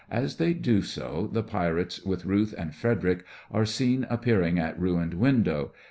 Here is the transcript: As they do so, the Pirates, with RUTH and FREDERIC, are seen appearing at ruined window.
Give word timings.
As 0.09 0.37
they 0.37 0.55
do 0.55 0.81
so, 0.81 1.29
the 1.31 1.43
Pirates, 1.43 2.03
with 2.03 2.25
RUTH 2.25 2.55
and 2.57 2.73
FREDERIC, 2.73 3.23
are 3.51 3.65
seen 3.67 4.07
appearing 4.09 4.57
at 4.57 4.79
ruined 4.79 5.13
window. 5.13 5.73